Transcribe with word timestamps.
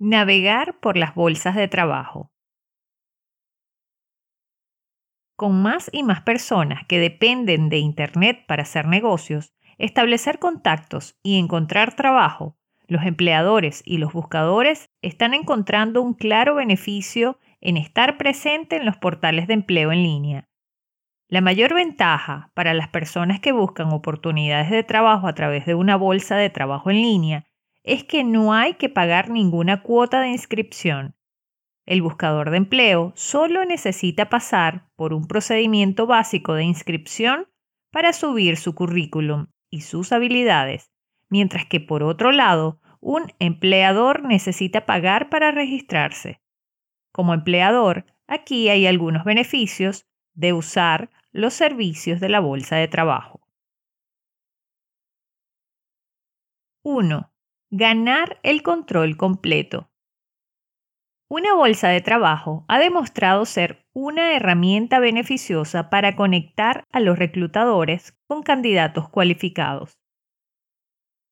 Navegar 0.00 0.78
por 0.78 0.96
las 0.96 1.16
bolsas 1.16 1.56
de 1.56 1.66
trabajo. 1.66 2.30
Con 5.34 5.60
más 5.60 5.90
y 5.92 6.04
más 6.04 6.20
personas 6.20 6.86
que 6.86 7.00
dependen 7.00 7.68
de 7.68 7.78
Internet 7.78 8.44
para 8.46 8.62
hacer 8.62 8.86
negocios, 8.86 9.54
establecer 9.76 10.38
contactos 10.38 11.18
y 11.24 11.40
encontrar 11.40 11.96
trabajo, 11.96 12.56
los 12.86 13.02
empleadores 13.02 13.82
y 13.84 13.98
los 13.98 14.12
buscadores 14.12 14.88
están 15.02 15.34
encontrando 15.34 16.00
un 16.00 16.14
claro 16.14 16.54
beneficio 16.54 17.40
en 17.60 17.76
estar 17.76 18.18
presente 18.18 18.76
en 18.76 18.86
los 18.86 18.96
portales 18.96 19.48
de 19.48 19.54
empleo 19.54 19.90
en 19.90 20.04
línea. 20.04 20.48
La 21.28 21.40
mayor 21.40 21.74
ventaja 21.74 22.52
para 22.54 22.72
las 22.72 22.86
personas 22.86 23.40
que 23.40 23.50
buscan 23.50 23.92
oportunidades 23.92 24.70
de 24.70 24.84
trabajo 24.84 25.26
a 25.26 25.34
través 25.34 25.66
de 25.66 25.74
una 25.74 25.96
bolsa 25.96 26.36
de 26.36 26.50
trabajo 26.50 26.88
en 26.88 27.02
línea 27.02 27.47
es 27.88 28.04
que 28.04 28.22
no 28.22 28.52
hay 28.52 28.74
que 28.74 28.90
pagar 28.90 29.30
ninguna 29.30 29.82
cuota 29.82 30.20
de 30.20 30.28
inscripción. 30.28 31.16
El 31.86 32.02
buscador 32.02 32.50
de 32.50 32.58
empleo 32.58 33.14
solo 33.16 33.64
necesita 33.64 34.28
pasar 34.28 34.90
por 34.94 35.14
un 35.14 35.26
procedimiento 35.26 36.06
básico 36.06 36.52
de 36.52 36.64
inscripción 36.64 37.48
para 37.90 38.12
subir 38.12 38.58
su 38.58 38.74
currículum 38.74 39.46
y 39.70 39.80
sus 39.80 40.12
habilidades, 40.12 40.92
mientras 41.30 41.64
que 41.64 41.80
por 41.80 42.02
otro 42.02 42.30
lado, 42.30 42.78
un 43.00 43.32
empleador 43.38 44.22
necesita 44.22 44.84
pagar 44.84 45.30
para 45.30 45.50
registrarse. 45.50 46.42
Como 47.10 47.32
empleador, 47.32 48.04
aquí 48.26 48.68
hay 48.68 48.86
algunos 48.86 49.24
beneficios 49.24 50.06
de 50.34 50.52
usar 50.52 51.08
los 51.32 51.54
servicios 51.54 52.20
de 52.20 52.28
la 52.28 52.40
bolsa 52.40 52.76
de 52.76 52.88
trabajo. 52.88 53.40
1 56.82 57.32
ganar 57.70 58.40
el 58.42 58.62
control 58.62 59.18
completo. 59.18 59.90
Una 61.30 61.54
bolsa 61.54 61.88
de 61.88 62.00
trabajo 62.00 62.64
ha 62.66 62.78
demostrado 62.78 63.44
ser 63.44 63.84
una 63.92 64.34
herramienta 64.34 64.98
beneficiosa 65.00 65.90
para 65.90 66.16
conectar 66.16 66.84
a 66.90 67.00
los 67.00 67.18
reclutadores 67.18 68.18
con 68.26 68.42
candidatos 68.42 69.10
cualificados. 69.10 69.98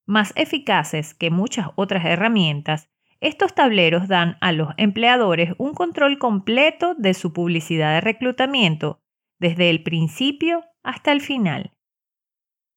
Más 0.04 0.34
eficaces 0.36 1.14
que 1.14 1.30
muchas 1.30 1.68
otras 1.74 2.04
herramientas, 2.04 2.90
estos 3.20 3.54
tableros 3.54 4.06
dan 4.06 4.36
a 4.42 4.52
los 4.52 4.74
empleadores 4.76 5.54
un 5.56 5.72
control 5.72 6.18
completo 6.18 6.94
de 6.94 7.14
su 7.14 7.32
publicidad 7.32 7.94
de 7.94 8.02
reclutamiento, 8.02 9.00
desde 9.38 9.70
el 9.70 9.82
principio 9.82 10.64
hasta 10.82 11.12
el 11.12 11.22
final. 11.22 11.72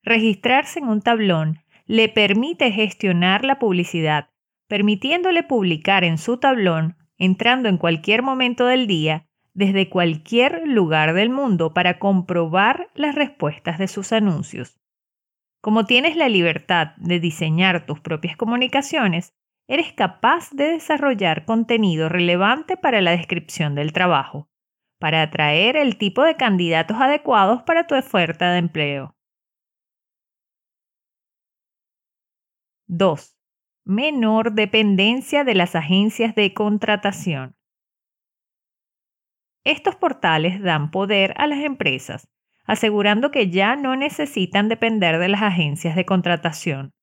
Registrarse 0.02 0.80
en 0.80 0.88
un 0.88 1.02
tablón 1.02 1.60
le 1.90 2.08
permite 2.08 2.72
gestionar 2.72 3.44
la 3.44 3.58
publicidad, 3.58 4.30
permitiéndole 4.68 5.42
publicar 5.42 6.04
en 6.04 6.20
su 6.20 6.38
tablón, 6.38 6.98
entrando 7.18 7.68
en 7.68 7.78
cualquier 7.80 8.22
momento 8.22 8.68
del 8.68 8.86
día, 8.86 9.26
desde 9.56 9.90
cualquier 9.90 10.68
lugar 10.68 11.16
del 11.16 11.32
mundo 11.32 11.74
para 11.74 11.98
comprobar 11.98 12.92
las 12.94 13.16
respuestas 13.16 13.80
de 13.80 13.88
sus 13.88 14.12
anuncios. 14.12 14.80
Como 15.62 15.88
tienes 15.88 16.16
la 16.16 16.30
libertad 16.30 16.92
de 16.98 17.20
diseñar 17.20 17.88
tus 17.88 18.00
propias 18.00 18.38
comunicaciones, 18.38 19.34
eres 19.68 19.92
capaz 19.92 20.52
de 20.52 20.66
desarrollar 20.66 21.44
contenido 21.46 22.08
relevante 22.08 22.78
para 22.78 23.02
la 23.02 23.12
descripción 23.12 23.74
del 23.74 23.94
trabajo, 23.94 24.48
para 25.00 25.24
atraer 25.24 25.76
el 25.76 25.98
tipo 25.98 26.22
de 26.22 26.36
candidatos 26.36 26.98
adecuados 27.02 27.64
para 27.64 27.88
tu 27.88 27.96
oferta 27.96 28.52
de 28.52 28.60
empleo. 28.60 29.16
2. 32.92 33.38
Menor 33.86 34.54
dependencia 34.54 35.44
de 35.44 35.54
las 35.54 35.76
agencias 35.76 36.34
de 36.34 36.56
contratación. 36.56 37.56
Estos 39.64 39.96
portales 39.96 40.60
dan 40.60 40.90
poder 40.90 41.36
a 41.38 41.46
las 41.46 41.60
empresas, 41.60 42.32
asegurando 42.66 43.30
que 43.30 43.52
ya 43.52 43.76
no 43.76 43.96
necesitan 43.96 44.70
depender 44.70 45.20
de 45.20 45.30
las 45.30 45.44
agencias 45.44 45.96
de 45.96 46.06
contratación. 46.06 46.96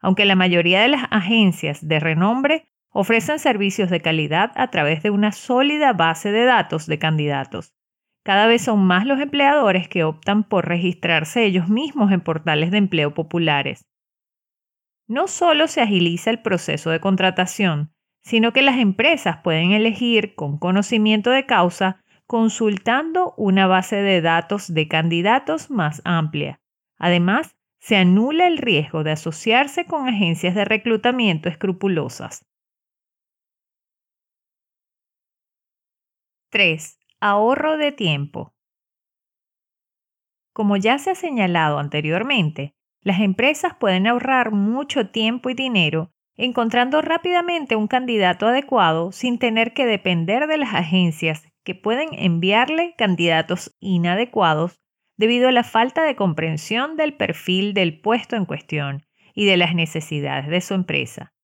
Aunque 0.00 0.24
la 0.24 0.34
mayoría 0.34 0.80
de 0.80 0.88
las 0.88 1.04
agencias 1.10 1.86
de 1.86 2.00
renombre 2.00 2.70
ofrecen 2.88 3.38
servicios 3.38 3.90
de 3.90 4.00
calidad 4.00 4.52
a 4.54 4.70
través 4.70 5.02
de 5.02 5.10
una 5.10 5.32
sólida 5.32 5.92
base 5.92 6.32
de 6.32 6.46
datos 6.46 6.86
de 6.86 6.98
candidatos. 6.98 7.74
Cada 8.24 8.46
vez 8.46 8.62
son 8.62 8.82
más 8.86 9.04
los 9.04 9.20
empleadores 9.20 9.88
que 9.88 10.04
optan 10.04 10.42
por 10.42 10.66
registrarse 10.66 11.44
ellos 11.44 11.68
mismos 11.68 12.12
en 12.12 12.22
portales 12.22 12.70
de 12.70 12.78
empleo 12.78 13.12
populares 13.12 13.87
no 15.08 15.26
solo 15.26 15.66
se 15.66 15.80
agiliza 15.80 16.30
el 16.30 16.40
proceso 16.42 16.90
de 16.90 17.00
contratación, 17.00 17.92
sino 18.22 18.52
que 18.52 18.62
las 18.62 18.78
empresas 18.78 19.38
pueden 19.42 19.72
elegir 19.72 20.34
con 20.34 20.58
conocimiento 20.58 21.30
de 21.30 21.46
causa 21.46 22.04
consultando 22.26 23.32
una 23.38 23.66
base 23.66 23.96
de 23.96 24.20
datos 24.20 24.72
de 24.72 24.86
candidatos 24.86 25.70
más 25.70 26.02
amplia. 26.04 26.60
Además, 26.98 27.56
se 27.78 27.96
anula 27.96 28.46
el 28.46 28.58
riesgo 28.58 29.02
de 29.02 29.12
asociarse 29.12 29.86
con 29.86 30.06
agencias 30.06 30.54
de 30.54 30.66
reclutamiento 30.66 31.48
escrupulosas. 31.48 32.44
3. 36.50 36.98
Ahorro 37.20 37.78
de 37.78 37.92
tiempo. 37.92 38.54
Como 40.52 40.76
ya 40.76 40.98
se 40.98 41.12
ha 41.12 41.14
señalado 41.14 41.78
anteriormente, 41.78 42.74
las 43.02 43.20
empresas 43.20 43.74
pueden 43.78 44.06
ahorrar 44.06 44.50
mucho 44.52 45.08
tiempo 45.10 45.50
y 45.50 45.54
dinero 45.54 46.12
encontrando 46.38 47.02
rápidamente 47.02 47.76
un 47.76 47.88
candidato 47.88 48.46
adecuado 48.46 49.12
sin 49.12 49.38
tener 49.38 49.74
que 49.74 49.84
depender 49.84 50.46
de 50.46 50.56
las 50.56 50.72
agencias 50.72 51.48
que 51.64 51.74
pueden 51.74 52.08
enviarle 52.12 52.94
candidatos 52.96 53.76
inadecuados 53.80 54.80
debido 55.16 55.48
a 55.48 55.52
la 55.52 55.64
falta 55.64 56.04
de 56.04 56.14
comprensión 56.14 56.96
del 56.96 57.14
perfil 57.14 57.74
del 57.74 58.00
puesto 58.00 58.36
en 58.36 58.46
cuestión 58.46 59.04
y 59.34 59.46
de 59.46 59.56
las 59.56 59.74
necesidades 59.74 60.46
de 60.46 60.60
su 60.60 60.74
empresa. 60.74 61.34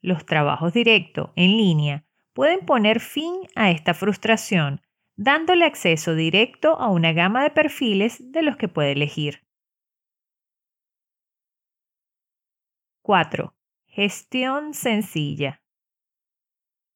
Los 0.00 0.24
trabajos 0.24 0.72
directos 0.72 1.30
en 1.34 1.56
línea 1.56 2.04
pueden 2.32 2.60
poner 2.64 3.00
fin 3.00 3.34
a 3.56 3.70
esta 3.70 3.92
frustración, 3.92 4.82
dándole 5.16 5.64
acceso 5.64 6.14
directo 6.14 6.78
a 6.78 6.90
una 6.90 7.12
gama 7.12 7.42
de 7.42 7.50
perfiles 7.50 8.32
de 8.32 8.42
los 8.42 8.56
que 8.56 8.68
puede 8.68 8.92
elegir. 8.92 9.42
4. 13.04 13.54
Gestión 13.84 14.72
sencilla. 14.72 15.60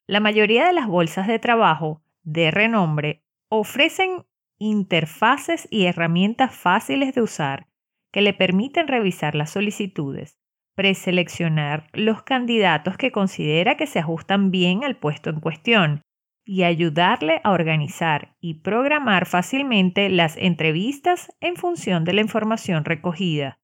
La 0.06 0.20
mayoría 0.20 0.66
de 0.66 0.72
las 0.72 0.86
bolsas 0.86 1.26
de 1.26 1.38
trabajo 1.38 2.02
de 2.22 2.50
renombre 2.50 3.26
ofrecen 3.50 4.24
interfaces 4.56 5.68
y 5.70 5.84
herramientas 5.84 6.56
fáciles 6.56 7.14
de 7.14 7.20
usar 7.20 7.66
que 8.10 8.22
le 8.22 8.32
permiten 8.32 8.88
revisar 8.88 9.34
las 9.34 9.50
solicitudes, 9.50 10.38
preseleccionar 10.74 11.90
los 11.92 12.22
candidatos 12.22 12.96
que 12.96 13.12
considera 13.12 13.76
que 13.76 13.86
se 13.86 13.98
ajustan 13.98 14.50
bien 14.50 14.84
al 14.84 14.96
puesto 14.96 15.28
en 15.28 15.40
cuestión 15.40 16.00
y 16.42 16.62
ayudarle 16.62 17.42
a 17.44 17.50
organizar 17.50 18.34
y 18.40 18.62
programar 18.62 19.26
fácilmente 19.26 20.08
las 20.08 20.38
entrevistas 20.38 21.30
en 21.40 21.56
función 21.56 22.04
de 22.04 22.14
la 22.14 22.22
información 22.22 22.86
recogida. 22.86 23.58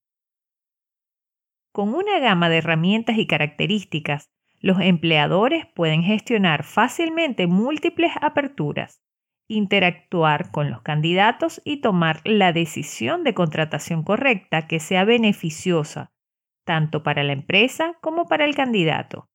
Con 1.75 1.93
una 1.93 2.21
gama 2.21 2.49
de 2.49 2.59
herramientas 2.59 3.19
y 3.19 3.27
características, 3.27 4.31
los 4.61 4.79
empleadores 4.79 5.67
pueden 5.75 6.05
gestionar 6.05 6.63
fácilmente 6.63 7.49
múltiples 7.49 8.13
aperturas, 8.21 9.03
interactuar 9.49 10.53
con 10.53 10.71
los 10.71 10.83
candidatos 10.83 11.61
y 11.65 11.81
tomar 11.81 12.21
la 12.23 12.53
decisión 12.53 13.25
de 13.25 13.35
contratación 13.35 14.05
correcta 14.05 14.69
que 14.69 14.79
sea 14.79 15.05
beneficiosa 15.05 16.13
tanto 16.65 17.03
para 17.03 17.25
la 17.25 17.33
empresa 17.33 17.95
como 18.01 18.27
para 18.27 18.45
el 18.45 18.55
candidato. 18.55 19.29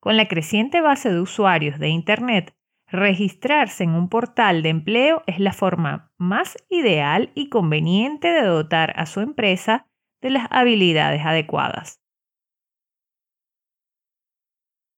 Con 0.00 0.16
la 0.16 0.28
creciente 0.28 0.80
base 0.80 1.12
de 1.12 1.20
usuarios 1.20 1.78
de 1.78 1.90
Internet, 1.90 2.56
registrarse 2.86 3.84
en 3.84 3.90
un 3.90 4.08
portal 4.08 4.62
de 4.62 4.70
empleo 4.70 5.22
es 5.26 5.38
la 5.38 5.52
forma 5.52 6.14
más 6.16 6.56
ideal 6.70 7.30
y 7.34 7.50
conveniente 7.50 8.28
de 8.28 8.42
dotar 8.42 8.94
a 8.96 9.04
su 9.04 9.20
empresa 9.20 9.86
de 10.22 10.30
las 10.30 10.46
habilidades 10.50 11.26
adecuadas. 11.26 12.00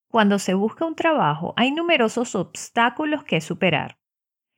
Cuando 0.08 0.38
se 0.38 0.54
busca 0.54 0.84
un 0.84 0.94
trabajo 0.94 1.54
hay 1.56 1.72
numerosos 1.72 2.36
obstáculos 2.36 3.24
que 3.24 3.40
superar. 3.40 3.98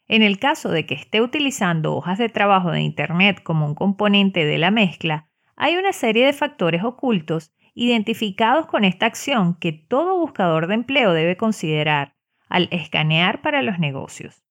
En 0.07 0.23
el 0.23 0.39
caso 0.39 0.69
de 0.71 0.85
que 0.85 0.95
esté 0.95 1.23
utilizando 1.23 1.97
hojas 1.97 2.19
de 2.19 2.29
trabajo 2.29 2.71
de 2.71 2.83
Internet 2.83 3.43
como 3.43 3.65
un 3.65 3.75
componente 3.75 4.45
de 4.45 4.59
la 4.59 4.71
mezcla, 4.71 5.31
hay 5.57 5.77
una 5.77 5.95
serie 5.95 6.27
de 6.27 6.35
factores 6.35 6.85
ocultos 6.85 7.55
identificados 7.75 8.67
con 8.67 8.85
esta 8.85 9.07
acción 9.07 9.55
que 9.59 9.73
todo 9.73 10.19
buscador 10.19 10.67
de 10.67 10.75
empleo 10.75 11.13
debe 11.13 11.37
considerar 11.37 12.15
al 12.49 12.69
escanear 12.71 13.41
para 13.41 13.63
los 13.63 13.79
negocios. 13.79 14.45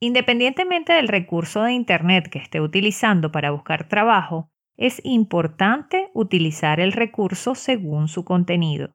Independientemente 0.00 0.92
del 0.92 1.08
recurso 1.08 1.62
de 1.62 1.72
Internet 1.72 2.28
que 2.28 2.38
esté 2.38 2.60
utilizando 2.60 3.32
para 3.32 3.50
buscar 3.50 3.88
trabajo, 3.88 4.50
es 4.78 5.02
importante 5.04 6.10
utilizar 6.14 6.80
el 6.80 6.92
recurso 6.92 7.54
según 7.54 8.08
su 8.08 8.24
contenido. 8.24 8.94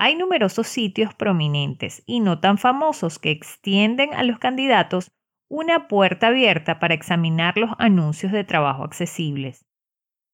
hay 0.00 0.14
numerosos 0.14 0.68
sitios 0.68 1.12
prominentes 1.14 2.04
y 2.06 2.20
no 2.20 2.38
tan 2.38 2.56
famosos 2.56 3.18
que 3.18 3.32
extienden 3.32 4.14
a 4.14 4.22
los 4.22 4.38
candidatos 4.38 5.10
una 5.48 5.88
puerta 5.88 6.28
abierta 6.28 6.78
para 6.78 6.94
examinar 6.94 7.58
los 7.58 7.70
anuncios 7.78 8.30
de 8.30 8.44
trabajo 8.44 8.84
accesibles. 8.84 9.66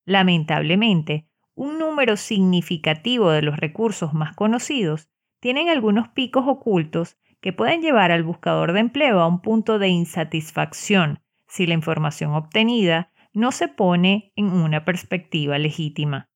Lamentablemente, 0.05 1.31
un 1.55 1.79
número 1.79 2.17
significativo 2.17 3.31
de 3.31 3.41
los 3.41 3.57
recursos 3.57 4.13
más 4.13 4.35
conocidos 4.37 5.09
tienen 5.41 5.71
algunos 5.71 6.09
picos 6.09 6.45
ocultos 6.47 7.17
que 7.41 7.53
pueden 7.55 7.81
llevar 7.81 8.11
al 8.11 8.25
buscador 8.25 8.73
de 8.73 8.81
empleo 8.81 9.21
a 9.21 9.29
un 9.29 9.41
punto 9.41 9.79
de 9.79 9.89
insatisfacción 9.89 11.21
si 11.47 11.67
la 11.67 11.75
información 11.75 12.35
obtenida 12.35 13.13
no 13.35 13.53
se 13.53 13.69
pone 13.69 14.33
en 14.37 14.47
una 14.47 14.85
perspectiva 14.85 15.59
legítima. 15.59 16.31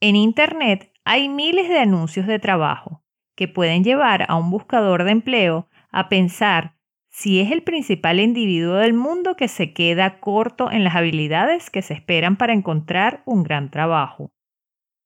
En 0.00 0.16
Internet 0.16 0.92
hay 1.04 1.28
miles 1.28 1.68
de 1.68 1.78
anuncios 1.78 2.26
de 2.26 2.38
trabajo 2.38 3.04
que 3.36 3.48
pueden 3.48 3.84
llevar 3.84 4.24
a 4.28 4.36
un 4.36 4.50
buscador 4.50 5.04
de 5.04 5.10
empleo 5.10 5.68
a 5.90 6.08
pensar 6.08 6.76
si 7.10 7.40
es 7.40 7.50
el 7.52 7.62
principal 7.62 8.20
individuo 8.20 8.74
del 8.74 8.92
mundo 8.92 9.36
que 9.36 9.48
se 9.48 9.72
queda 9.72 10.18
corto 10.20 10.70
en 10.70 10.84
las 10.84 10.94
habilidades 10.94 11.70
que 11.70 11.82
se 11.82 11.94
esperan 11.94 12.36
para 12.36 12.52
encontrar 12.52 13.22
un 13.24 13.42
gran 13.42 13.70
trabajo. 13.70 14.32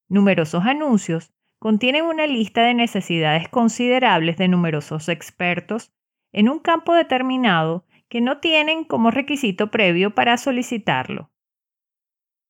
Numerosos 0.08 0.64
anuncios 0.64 1.32
contienen 1.58 2.04
una 2.04 2.26
lista 2.26 2.62
de 2.62 2.74
necesidades 2.74 3.48
considerables 3.48 4.36
de 4.36 4.48
numerosos 4.48 5.08
expertos 5.08 5.92
en 6.32 6.48
un 6.48 6.60
campo 6.60 6.94
determinado 6.94 7.84
que 8.08 8.20
no 8.20 8.38
tienen 8.38 8.84
como 8.84 9.10
requisito 9.10 9.70
previo 9.70 10.14
para 10.14 10.37
solicitarlo. 10.37 11.31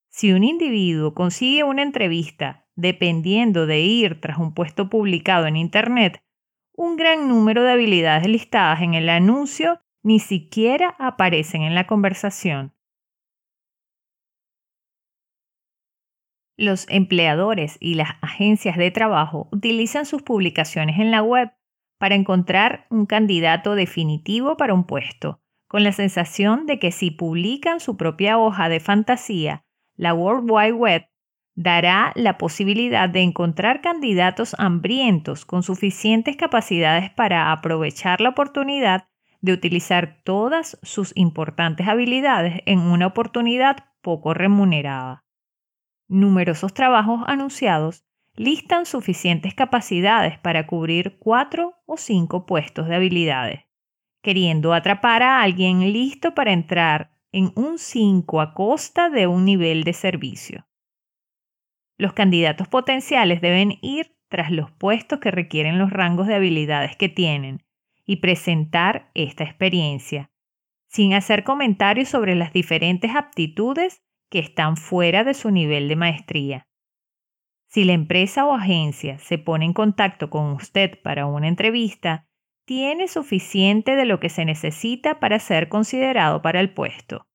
Si 0.08 0.32
un 0.32 0.44
individuo 0.44 1.14
consigue 1.14 1.64
una 1.64 1.82
entrevista 1.82 2.66
dependiendo 2.76 3.66
de 3.66 3.80
ir 3.80 4.20
tras 4.20 4.38
un 4.38 4.54
puesto 4.54 4.88
publicado 4.88 5.46
en 5.46 5.56
Internet, 5.56 6.22
un 6.72 6.96
gran 6.96 7.28
número 7.28 7.64
de 7.64 7.72
habilidades 7.72 8.28
listadas 8.28 8.82
en 8.82 8.94
el 8.94 9.08
anuncio 9.08 9.80
ni 10.04 10.20
siquiera 10.20 10.94
aparecen 10.98 11.62
en 11.62 11.74
la 11.74 11.88
conversación. 11.88 12.72
Los 16.56 16.88
empleadores 16.88 17.76
y 17.80 17.94
las 17.94 18.10
agencias 18.20 18.76
de 18.76 18.90
trabajo 18.90 19.48
utilizan 19.52 20.06
sus 20.06 20.22
publicaciones 20.22 20.98
en 20.98 21.10
la 21.10 21.22
web 21.22 21.50
para 21.98 22.14
encontrar 22.14 22.86
un 22.90 23.06
candidato 23.06 23.74
definitivo 23.74 24.56
para 24.56 24.74
un 24.74 24.84
puesto, 24.84 25.40
con 25.68 25.84
la 25.84 25.92
sensación 25.92 26.66
de 26.66 26.78
que 26.78 26.90
si 26.90 27.10
publican 27.10 27.78
su 27.78 27.96
propia 27.96 28.38
hoja 28.38 28.68
de 28.68 28.80
fantasía, 28.80 29.64
la 29.96 30.14
World 30.14 30.50
Wide 30.50 30.72
Web 30.72 31.08
dará 31.54 32.12
la 32.14 32.38
posibilidad 32.38 33.08
de 33.08 33.20
encontrar 33.20 33.80
candidatos 33.80 34.54
hambrientos 34.58 35.44
con 35.44 35.62
suficientes 35.62 36.36
capacidades 36.36 37.10
para 37.10 37.52
aprovechar 37.52 38.20
la 38.20 38.30
oportunidad 38.30 39.08
de 39.40 39.52
utilizar 39.52 40.20
todas 40.24 40.78
sus 40.82 41.12
importantes 41.16 41.86
habilidades 41.86 42.60
en 42.64 42.80
una 42.80 43.06
oportunidad 43.06 43.76
poco 44.02 44.34
remunerada. 44.34 45.24
Numerosos 46.08 46.72
trabajos 46.72 47.22
anunciados 47.26 48.04
listan 48.34 48.86
suficientes 48.86 49.54
capacidades 49.54 50.38
para 50.38 50.66
cubrir 50.66 51.18
cuatro 51.18 51.74
o 51.86 51.96
cinco 51.96 52.46
puestos 52.46 52.88
de 52.88 52.94
habilidades, 52.94 53.67
queriendo 54.22 54.72
atrapar 54.74 55.22
a 55.22 55.42
alguien 55.42 55.92
listo 55.92 56.34
para 56.34 56.52
entrar 56.52 57.12
en 57.32 57.52
un 57.56 57.78
5 57.78 58.40
a 58.40 58.54
costa 58.54 59.10
de 59.10 59.26
un 59.26 59.44
nivel 59.44 59.84
de 59.84 59.92
servicio. 59.92 60.66
Los 61.96 62.12
candidatos 62.12 62.68
potenciales 62.68 63.40
deben 63.40 63.78
ir 63.82 64.16
tras 64.28 64.50
los 64.50 64.70
puestos 64.70 65.18
que 65.18 65.30
requieren 65.30 65.78
los 65.78 65.90
rangos 65.90 66.26
de 66.26 66.34
habilidades 66.34 66.96
que 66.96 67.08
tienen 67.08 67.64
y 68.04 68.16
presentar 68.16 69.10
esta 69.14 69.44
experiencia, 69.44 70.30
sin 70.86 71.12
hacer 71.12 71.44
comentarios 71.44 72.08
sobre 72.08 72.34
las 72.34 72.52
diferentes 72.52 73.14
aptitudes 73.14 74.02
que 74.30 74.38
están 74.38 74.76
fuera 74.76 75.24
de 75.24 75.34
su 75.34 75.50
nivel 75.50 75.88
de 75.88 75.96
maestría. 75.96 76.68
Si 77.66 77.84
la 77.84 77.92
empresa 77.92 78.46
o 78.46 78.54
agencia 78.54 79.18
se 79.18 79.36
pone 79.36 79.66
en 79.66 79.74
contacto 79.74 80.30
con 80.30 80.52
usted 80.52 81.00
para 81.02 81.26
una 81.26 81.48
entrevista, 81.48 82.27
tiene 82.68 83.08
suficiente 83.08 83.96
de 83.96 84.04
lo 84.04 84.20
que 84.20 84.28
se 84.28 84.44
necesita 84.44 85.20
para 85.20 85.38
ser 85.38 85.70
considerado 85.70 86.42
para 86.42 86.60
el 86.60 86.74
puesto. 86.74 87.26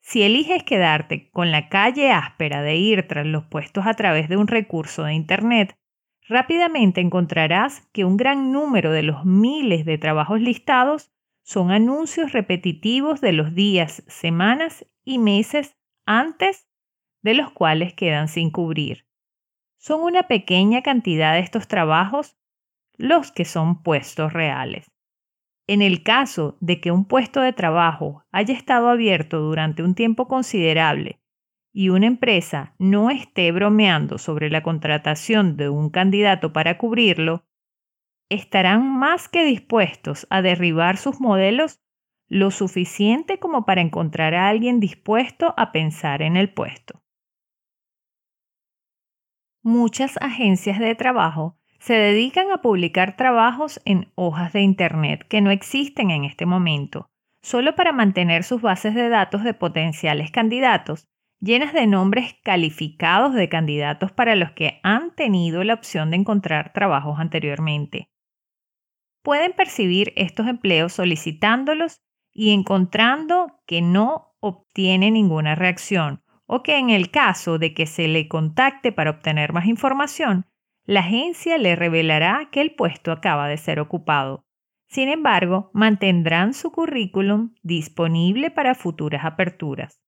Si 0.00 0.24
eliges 0.24 0.64
quedarte 0.64 1.30
con 1.30 1.52
la 1.52 1.68
calle 1.68 2.10
áspera 2.10 2.60
de 2.60 2.74
ir 2.74 3.06
tras 3.06 3.24
los 3.24 3.44
puestos 3.44 3.86
a 3.86 3.94
través 3.94 4.28
de 4.28 4.36
un 4.36 4.48
recurso 4.48 5.04
de 5.04 5.14
Internet, 5.14 5.78
rápidamente 6.26 7.00
encontrarás 7.00 7.86
que 7.92 8.04
un 8.04 8.16
gran 8.16 8.50
número 8.50 8.90
de 8.90 9.04
los 9.04 9.24
miles 9.24 9.84
de 9.84 9.96
trabajos 9.96 10.40
listados 10.40 11.12
son 11.44 11.70
anuncios 11.70 12.32
repetitivos 12.32 13.20
de 13.20 13.30
los 13.30 13.54
días, 13.54 14.02
semanas 14.08 14.84
y 15.04 15.20
meses 15.20 15.76
antes 16.04 16.68
de 17.22 17.34
los 17.34 17.52
cuales 17.52 17.94
quedan 17.94 18.26
sin 18.26 18.50
cubrir. 18.50 19.06
Son 19.78 20.00
una 20.02 20.24
pequeña 20.24 20.82
cantidad 20.82 21.34
de 21.34 21.40
estos 21.40 21.68
trabajos 21.68 22.36
los 22.96 23.32
que 23.32 23.44
son 23.44 23.82
puestos 23.82 24.32
reales. 24.32 24.90
En 25.66 25.80
el 25.82 26.02
caso 26.02 26.56
de 26.60 26.80
que 26.80 26.90
un 26.90 27.06
puesto 27.06 27.40
de 27.40 27.52
trabajo 27.52 28.24
haya 28.32 28.54
estado 28.54 28.88
abierto 28.88 29.40
durante 29.40 29.82
un 29.82 29.94
tiempo 29.94 30.28
considerable 30.28 31.20
y 31.72 31.88
una 31.88 32.06
empresa 32.06 32.74
no 32.78 33.10
esté 33.10 33.50
bromeando 33.52 34.18
sobre 34.18 34.50
la 34.50 34.62
contratación 34.62 35.56
de 35.56 35.68
un 35.68 35.88
candidato 35.90 36.52
para 36.52 36.78
cubrirlo, 36.78 37.44
estarán 38.28 38.98
más 38.98 39.28
que 39.28 39.44
dispuestos 39.44 40.26
a 40.30 40.42
derribar 40.42 40.96
sus 40.96 41.20
modelos 41.20 41.80
lo 42.28 42.50
suficiente 42.50 43.38
como 43.38 43.64
para 43.64 43.82
encontrar 43.82 44.34
a 44.34 44.48
alguien 44.48 44.80
dispuesto 44.80 45.54
a 45.56 45.70
pensar 45.70 46.22
en 46.22 46.36
el 46.36 46.52
puesto. 46.52 47.02
Muchas 49.62 50.16
agencias 50.16 50.78
de 50.78 50.94
trabajo 50.94 51.58
se 51.82 51.94
dedican 51.94 52.52
a 52.52 52.58
publicar 52.58 53.16
trabajos 53.16 53.80
en 53.84 54.12
hojas 54.14 54.52
de 54.52 54.60
Internet 54.60 55.26
que 55.28 55.40
no 55.40 55.50
existen 55.50 56.12
en 56.12 56.24
este 56.24 56.46
momento, 56.46 57.10
solo 57.42 57.74
para 57.74 57.90
mantener 57.90 58.44
sus 58.44 58.62
bases 58.62 58.94
de 58.94 59.08
datos 59.08 59.42
de 59.42 59.52
potenciales 59.52 60.30
candidatos 60.30 61.08
llenas 61.40 61.72
de 61.72 61.88
nombres 61.88 62.36
calificados 62.44 63.34
de 63.34 63.48
candidatos 63.48 64.12
para 64.12 64.36
los 64.36 64.52
que 64.52 64.78
han 64.84 65.12
tenido 65.16 65.64
la 65.64 65.74
opción 65.74 66.10
de 66.10 66.18
encontrar 66.18 66.72
trabajos 66.72 67.18
anteriormente. 67.18 68.08
Pueden 69.24 69.52
percibir 69.52 70.12
estos 70.14 70.46
empleos 70.46 70.92
solicitándolos 70.92 72.00
y 72.32 72.52
encontrando 72.52 73.60
que 73.66 73.82
no 73.82 74.36
obtiene 74.38 75.10
ninguna 75.10 75.56
reacción 75.56 76.22
o 76.46 76.62
que 76.62 76.78
en 76.78 76.90
el 76.90 77.10
caso 77.10 77.58
de 77.58 77.74
que 77.74 77.86
se 77.86 78.06
le 78.06 78.28
contacte 78.28 78.92
para 78.92 79.10
obtener 79.10 79.52
más 79.52 79.66
información, 79.66 80.46
la 80.84 81.00
agencia 81.00 81.58
le 81.58 81.76
revelará 81.76 82.48
que 82.50 82.60
el 82.60 82.74
puesto 82.74 83.12
acaba 83.12 83.48
de 83.48 83.56
ser 83.56 83.80
ocupado. 83.80 84.44
Sin 84.88 85.08
embargo, 85.08 85.70
mantendrán 85.72 86.54
su 86.54 86.70
currículum 86.70 87.54
disponible 87.62 88.50
para 88.50 88.74
futuras 88.74 89.24
aperturas. 89.24 90.02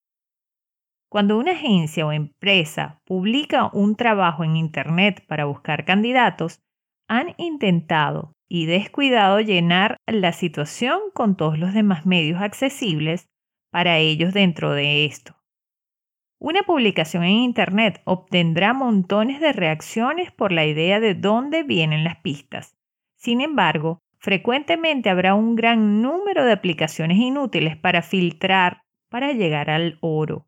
Cuando 1.09 1.39
una 1.39 1.53
agencia 1.53 2.05
o 2.05 2.13
empresa 2.13 3.01
publica 3.05 3.71
un 3.73 3.95
trabajo 3.95 4.43
en 4.43 4.57
Internet 4.57 5.25
para 5.29 5.45
buscar 5.45 5.85
candidatos, 5.85 6.61
han 7.09 7.35
intentado 7.39 8.33
y 8.49 8.67
descuidado 8.67 9.41
llenar 9.41 9.97
la 10.07 10.33
situación 10.33 10.99
con 11.15 11.37
todos 11.37 11.59
los 11.59 11.73
demás 11.73 12.05
medios 12.05 12.43
accesibles 12.43 13.29
para 13.71 13.99
ellos 13.99 14.35
dentro 14.35 14.73
de 14.73 15.05
esto. 15.05 15.37
Una 16.47 16.63
publicación 16.63 17.25
en 17.25 17.37
Internet 17.37 18.03
obtendrá 18.05 18.75
montones 18.75 19.41
de 19.41 19.55
reacciones 19.55 20.31
por 20.31 20.53
la 20.53 20.67
idea 20.67 21.01
de 21.01 21.15
dónde 21.15 21.63
vienen 21.63 22.05
las 22.05 22.17
pistas. 22.17 22.77
Sin 23.17 23.41
embargo, 23.41 24.03
frecuentemente 24.19 25.09
habrá 25.09 25.35
un 25.35 25.57
gran 25.57 26.03
número 26.03 26.45
de 26.45 26.53
aplicaciones 26.53 27.17
inútiles 27.17 27.79
para 27.79 28.03
filtrar 28.03 28.83
para 29.09 29.33
llegar 29.33 29.71
al 29.71 29.97
oro. 30.03 30.47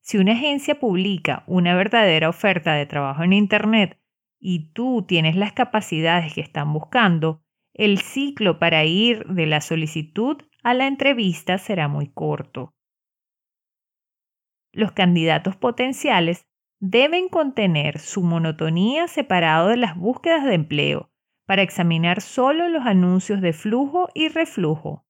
Si 0.00 0.16
una 0.16 0.32
agencia 0.32 0.80
publica 0.80 1.44
una 1.46 1.74
verdadera 1.74 2.30
oferta 2.30 2.72
de 2.72 2.86
trabajo 2.86 3.22
en 3.22 3.34
Internet 3.34 3.98
y 4.38 4.72
tú 4.72 5.04
tienes 5.06 5.36
las 5.36 5.52
capacidades 5.52 6.32
que 6.32 6.40
están 6.40 6.72
buscando, 6.72 7.42
el 7.74 7.98
ciclo 7.98 8.58
para 8.58 8.86
ir 8.86 9.26
de 9.26 9.44
la 9.44 9.60
solicitud 9.60 10.38
a 10.62 10.72
la 10.72 10.86
entrevista 10.86 11.58
será 11.58 11.88
muy 11.88 12.08
corto. 12.08 12.72
Los 14.72 14.92
candidatos 14.92 15.56
potenciales 15.56 16.46
deben 16.80 17.28
contener 17.28 17.98
su 17.98 18.22
monotonía 18.22 19.08
separado 19.08 19.68
de 19.68 19.76
las 19.76 19.96
búsquedas 19.96 20.44
de 20.44 20.54
empleo 20.54 21.10
para 21.46 21.62
examinar 21.62 22.20
solo 22.20 22.68
los 22.68 22.86
anuncios 22.86 23.40
de 23.40 23.52
flujo 23.52 24.08
y 24.14 24.28
reflujo. 24.28 25.04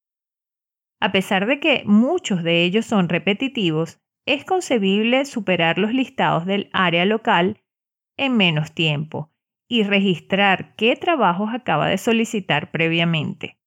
A 1.01 1.13
pesar 1.13 1.47
de 1.47 1.61
que 1.61 1.83
muchos 1.85 2.43
de 2.43 2.65
ellos 2.65 2.87
son 2.87 3.09
repetitivos, 3.09 4.01
es 4.27 4.45
concebible 4.45 5.25
superar 5.25 5.79
los 5.79 5.93
listados 5.93 6.47
del 6.47 6.71
área 6.73 7.05
local 7.05 7.63
en 8.17 8.37
menos 8.37 8.73
tiempo 8.73 9.31
y 9.69 9.83
registrar 9.83 10.75
qué 10.77 10.97
trabajos 10.97 11.51
acaba 11.53 11.89
de 11.89 11.99
solicitar 11.99 12.71
previamente. 12.71 13.59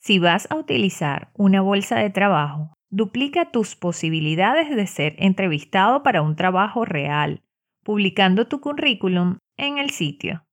Si 0.00 0.18
vas 0.18 0.50
a 0.50 0.56
utilizar 0.56 1.30
una 1.34 1.62
bolsa 1.62 1.96
de 1.98 2.10
trabajo, 2.10 2.74
duplica 2.94 3.50
tus 3.50 3.74
posibilidades 3.74 4.70
de 4.70 4.86
ser 4.86 5.16
entrevistado 5.18 6.04
para 6.04 6.22
un 6.22 6.36
trabajo 6.36 6.84
real, 6.84 7.42
publicando 7.82 8.46
tu 8.46 8.60
currículum 8.60 9.38
en 9.56 9.78
el 9.78 9.90
sitio. 9.90 10.46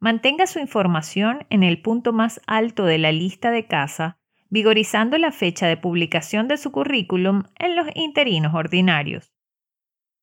Mantenga 0.00 0.46
su 0.46 0.60
información 0.60 1.46
en 1.50 1.64
el 1.64 1.82
punto 1.82 2.12
más 2.12 2.40
alto 2.46 2.84
de 2.84 2.98
la 2.98 3.10
lista 3.10 3.50
de 3.50 3.66
casa, 3.66 4.20
vigorizando 4.50 5.18
la 5.18 5.32
fecha 5.32 5.66
de 5.66 5.76
publicación 5.76 6.46
de 6.46 6.58
su 6.58 6.70
currículum 6.70 7.42
en 7.58 7.74
los 7.74 7.88
interinos 7.96 8.54
ordinarios. 8.54 9.34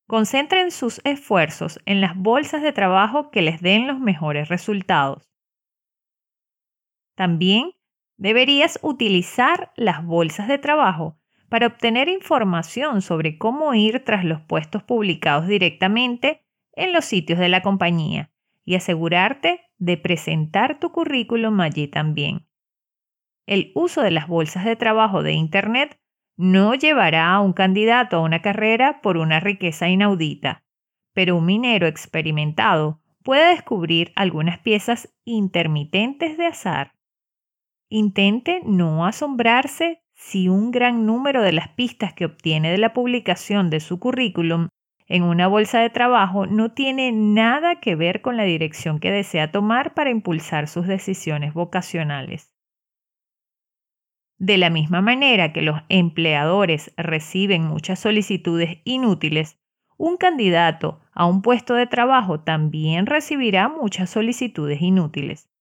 Concentren 0.06 0.70
sus 0.70 1.02
esfuerzos 1.04 1.80
en 1.84 2.00
las 2.00 2.16
bolsas 2.16 2.62
de 2.62 2.72
trabajo 2.72 3.30
que 3.30 3.42
les 3.42 3.60
den 3.60 3.86
los 3.86 4.00
mejores 4.00 4.48
resultados. 4.48 5.30
También 7.14 7.72
deberías 8.16 8.78
utilizar 8.82 9.70
las 9.76 10.02
bolsas 10.02 10.48
de 10.48 10.56
trabajo 10.56 11.18
para 11.52 11.66
obtener 11.66 12.08
información 12.08 13.02
sobre 13.02 13.36
cómo 13.36 13.74
ir 13.74 14.02
tras 14.06 14.24
los 14.24 14.40
puestos 14.40 14.82
publicados 14.82 15.46
directamente 15.46 16.46
en 16.74 16.94
los 16.94 17.04
sitios 17.04 17.38
de 17.38 17.50
la 17.50 17.60
compañía 17.60 18.32
y 18.64 18.74
asegurarte 18.74 19.60
de 19.76 19.98
presentar 19.98 20.80
tu 20.80 20.92
currículum 20.92 21.60
allí 21.60 21.88
también. 21.88 22.48
El 23.46 23.70
uso 23.74 24.00
de 24.00 24.12
las 24.12 24.28
bolsas 24.28 24.64
de 24.64 24.76
trabajo 24.76 25.22
de 25.22 25.32
Internet 25.32 26.00
no 26.38 26.74
llevará 26.74 27.34
a 27.34 27.40
un 27.40 27.52
candidato 27.52 28.16
a 28.16 28.20
una 28.20 28.40
carrera 28.40 29.02
por 29.02 29.18
una 29.18 29.38
riqueza 29.38 29.90
inaudita, 29.90 30.64
pero 31.12 31.36
un 31.36 31.44
minero 31.44 31.86
experimentado 31.86 33.02
puede 33.22 33.50
descubrir 33.50 34.10
algunas 34.16 34.58
piezas 34.60 35.14
intermitentes 35.26 36.38
de 36.38 36.46
azar. 36.46 36.94
Intente 37.90 38.62
no 38.64 39.04
asombrarse 39.04 40.01
si 40.24 40.48
un 40.48 40.70
gran 40.70 41.04
número 41.04 41.42
de 41.42 41.52
las 41.52 41.68
pistas 41.68 42.14
que 42.14 42.24
obtiene 42.24 42.70
de 42.70 42.78
la 42.78 42.94
publicación 42.94 43.70
de 43.70 43.80
su 43.80 43.98
currículum 43.98 44.68
en 45.08 45.24
una 45.24 45.48
bolsa 45.48 45.80
de 45.80 45.90
trabajo 45.90 46.46
no 46.46 46.72
tiene 46.72 47.12
nada 47.12 47.80
que 47.80 47.96
ver 47.96 48.22
con 48.22 48.36
la 48.36 48.44
dirección 48.44 49.00
que 49.00 49.10
desea 49.10 49.50
tomar 49.50 49.94
para 49.94 50.10
impulsar 50.10 50.68
sus 50.68 50.86
decisiones 50.86 51.52
vocacionales. 51.52 52.54
De 54.38 54.58
la 54.58 54.70
misma 54.70 55.02
manera 55.02 55.52
que 55.52 55.60
los 55.60 55.80
empleadores 55.88 56.94
reciben 56.96 57.64
muchas 57.64 57.98
solicitudes 57.98 58.78
inútiles, 58.84 59.58
un 59.98 60.16
candidato 60.16 61.00
a 61.12 61.26
un 61.26 61.42
puesto 61.42 61.74
de 61.74 61.86
trabajo 61.86 62.40
también 62.40 63.06
recibirá 63.06 63.68
muchas 63.68 64.08
solicitudes 64.08 64.80
inútiles. 64.80 65.51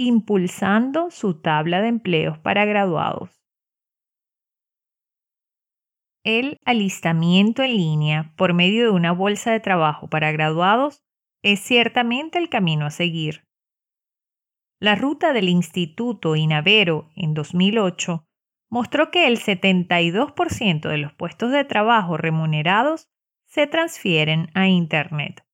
Impulsando 0.00 1.10
su 1.10 1.40
tabla 1.40 1.82
de 1.82 1.88
empleos 1.88 2.38
para 2.38 2.64
graduados 2.64 3.38
el 6.28 6.60
alistamiento 6.66 7.62
en 7.62 7.74
línea 7.74 8.34
por 8.36 8.52
medio 8.52 8.84
de 8.84 8.90
una 8.90 9.12
bolsa 9.12 9.50
de 9.50 9.60
trabajo 9.60 10.08
para 10.08 10.30
graduados 10.30 11.02
es 11.42 11.58
ciertamente 11.60 12.38
el 12.38 12.50
camino 12.50 12.84
a 12.84 12.90
seguir. 12.90 13.48
La 14.78 14.94
ruta 14.94 15.32
del 15.32 15.48
Instituto 15.48 16.36
Inavero 16.36 17.08
en 17.16 17.32
2008 17.32 18.26
mostró 18.68 19.10
que 19.10 19.26
el 19.26 19.38
72% 19.38 20.88
de 20.88 20.98
los 20.98 21.14
puestos 21.14 21.50
de 21.50 21.64
trabajo 21.64 22.18
remunerados 22.18 23.08
se 23.46 23.66
transfieren 23.66 24.50
a 24.52 24.68
Internet. 24.68 25.46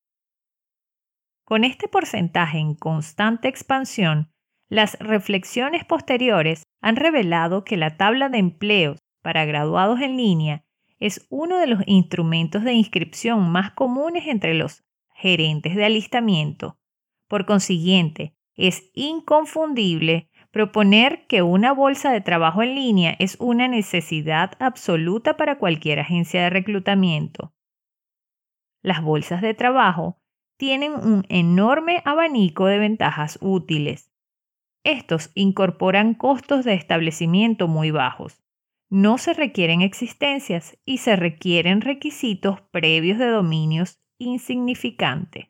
Con 1.44 1.62
este 1.62 1.86
porcentaje 1.86 2.58
en 2.58 2.74
constante 2.74 3.46
expansión, 3.46 4.33
las 4.68 4.98
reflexiones 4.98 5.84
posteriores 5.84 6.64
han 6.80 6.96
revelado 6.96 7.64
que 7.64 7.76
la 7.76 7.96
tabla 7.96 8.28
de 8.28 8.38
empleos 8.38 8.98
para 9.22 9.44
graduados 9.44 10.00
en 10.00 10.16
línea 10.16 10.64
es 10.98 11.26
uno 11.28 11.58
de 11.58 11.66
los 11.66 11.82
instrumentos 11.86 12.64
de 12.64 12.72
inscripción 12.72 13.50
más 13.50 13.72
comunes 13.72 14.26
entre 14.26 14.54
los 14.54 14.84
gerentes 15.14 15.76
de 15.76 15.84
alistamiento. 15.84 16.78
Por 17.28 17.46
consiguiente, 17.46 18.34
es 18.54 18.90
inconfundible 18.94 20.30
proponer 20.50 21.26
que 21.26 21.42
una 21.42 21.72
bolsa 21.72 22.12
de 22.12 22.20
trabajo 22.20 22.62
en 22.62 22.74
línea 22.74 23.16
es 23.18 23.36
una 23.40 23.66
necesidad 23.66 24.52
absoluta 24.60 25.36
para 25.36 25.58
cualquier 25.58 25.98
agencia 25.98 26.42
de 26.42 26.50
reclutamiento. 26.50 27.52
Las 28.82 29.02
bolsas 29.02 29.42
de 29.42 29.54
trabajo 29.54 30.20
tienen 30.56 30.92
un 30.92 31.24
enorme 31.28 32.02
abanico 32.04 32.66
de 32.66 32.78
ventajas 32.78 33.38
útiles. 33.40 34.12
Estos 34.84 35.30
incorporan 35.34 36.14
costos 36.14 36.64
de 36.64 36.74
establecimiento 36.74 37.68
muy 37.68 37.90
bajos, 37.90 38.44
no 38.90 39.18
se 39.18 39.32
requieren 39.32 39.80
existencias 39.80 40.78
y 40.84 40.98
se 40.98 41.16
requieren 41.16 41.80
requisitos 41.80 42.60
previos 42.70 43.18
de 43.18 43.26
dominios 43.26 43.98
insignificantes. 44.18 45.48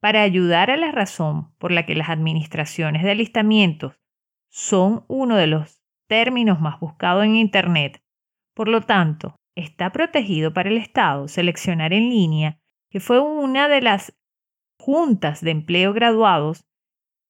Para 0.00 0.22
ayudar 0.22 0.70
a 0.70 0.76
la 0.76 0.92
razón 0.92 1.52
por 1.58 1.72
la 1.72 1.84
que 1.86 1.96
las 1.96 2.08
administraciones 2.08 3.02
de 3.02 3.10
alistamientos 3.10 4.00
son 4.48 5.04
uno 5.08 5.36
de 5.36 5.48
los 5.48 5.82
términos 6.08 6.60
más 6.60 6.78
buscados 6.78 7.24
en 7.24 7.34
Internet, 7.34 8.00
por 8.54 8.68
lo 8.68 8.80
tanto, 8.80 9.36
está 9.56 9.90
protegido 9.90 10.54
para 10.54 10.68
el 10.70 10.78
Estado 10.78 11.26
seleccionar 11.26 11.92
en 11.92 12.08
línea, 12.08 12.60
que 12.90 13.00
fue 13.00 13.20
una 13.20 13.68
de 13.68 13.82
las 13.82 14.16
juntas 14.78 15.40
de 15.40 15.50
empleo 15.50 15.92
graduados 15.92 16.67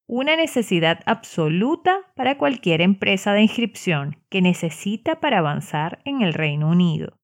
una 0.09 0.37
necesidad 0.37 1.01
absoluta 1.05 1.99
para 2.17 2.39
cualquier 2.39 2.81
empresa 2.81 3.35
de 3.35 3.43
inscripción 3.43 4.17
que 4.31 4.41
necesita 4.41 5.21
para 5.21 5.39
avanzar 5.39 6.01
en 6.07 6.23
el 6.23 6.33
Reino 6.33 6.71
Unido. 6.71 7.19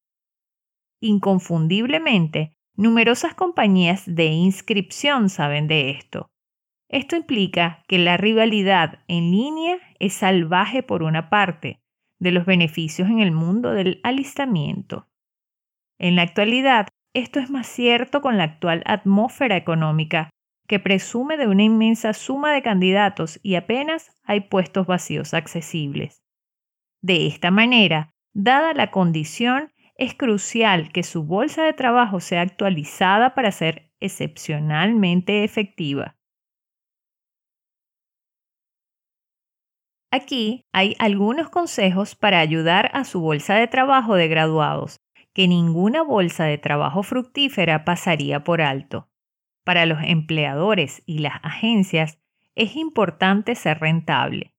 Inconfundiblemente, 1.01 2.53
numerosas 2.77 3.35
compañías 3.35 4.03
de 4.07 4.27
inscripción 4.27 5.31
saben 5.31 5.67
de 5.67 5.91
esto. 5.91 6.29
Esto 6.91 7.17
implica 7.17 7.83
que 7.89 7.99
la 7.99 8.19
rivalidad 8.19 9.03
en 9.09 9.31
línea 9.31 9.79
es 9.99 10.13
salvaje 10.13 10.83
por 10.83 11.03
una 11.03 11.31
parte 11.31 11.81
de 12.21 12.33
los 12.33 12.45
beneficios 12.45 13.09
en 13.09 13.21
el 13.21 13.33
mundo 13.33 13.73
del 13.73 13.99
alistamiento. 14.03 15.09
En 15.99 16.17
la 16.17 16.23
actualidad, 16.23 16.89
esto 17.15 17.41
es 17.41 17.49
más 17.49 17.67
cierto 17.67 18.21
con 18.21 18.37
la 18.37 18.45
actual 18.45 18.83
atmósfera 18.85 19.57
económica 19.57 20.29
que 20.67 20.79
presume 20.79 21.37
de 21.37 21.47
una 21.47 21.63
inmensa 21.63 22.13
suma 22.13 22.53
de 22.53 22.63
candidatos 22.63 23.39
y 23.43 23.57
apenas 23.57 24.17
hay 24.25 24.41
puestos 24.41 24.87
vacíos 24.87 25.35
accesibles. 25.35 26.23
De 27.03 27.27
esta 27.27 27.51
manera, 27.51 28.11
dada 28.33 28.73
la 28.73 28.91
condición, 28.91 29.73
es 29.97 30.15
crucial 30.15 30.91
que 30.91 31.03
su 31.03 31.25
bolsa 31.25 31.65
de 31.65 31.73
trabajo 31.73 32.21
sea 32.21 32.41
actualizada 32.41 33.35
para 33.35 33.53
ser 33.53 33.93
excepcionalmente 34.01 35.45
efectiva. 35.45 36.17
Aquí 40.11 40.65
hay 40.73 40.95
algunos 40.99 41.51
consejos 41.51 42.15
para 42.15 42.39
ayudar 42.39 42.91
a 42.95 43.05
su 43.05 43.21
bolsa 43.21 43.57
de 43.57 43.67
trabajo 43.67 44.15
de 44.15 44.29
graduados, 44.29 45.01
que 45.33 45.49
ninguna 45.49 46.03
bolsa 46.03 46.45
de 46.45 46.57
trabajo 46.57 47.03
fructífera 47.03 47.85
pasaría 47.85 48.45
por 48.45 48.63
alto. 48.63 49.09
Para 49.65 49.87
los 49.87 49.99
empleadores 50.03 51.03
y 51.07 51.19
las 51.19 51.41
agencias 51.43 52.19
es 52.55 52.77
importante 52.77 53.55
ser 53.55 53.81
rentable. 53.81 54.55